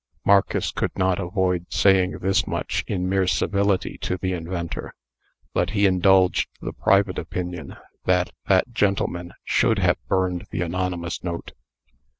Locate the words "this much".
2.23-2.83